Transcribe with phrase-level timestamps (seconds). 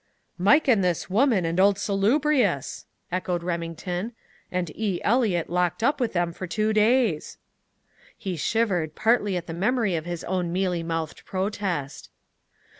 [0.39, 4.13] "Mike and his woman, and Old Salubrious!" echoed Remington.
[4.51, 4.99] "And E.
[5.03, 7.37] Eliot locked up with them for two days!"
[8.17, 12.09] He shivered, partly at the memory of his own mealy mouthed protest.